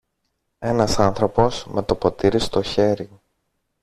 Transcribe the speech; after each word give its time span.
Ένας 0.59 0.99
άνθρωπος, 0.99 1.65
με 1.65 1.83
το 1.83 1.95
ποτήρι 1.95 2.39
στο 2.39 2.61
χέρι 2.61 3.09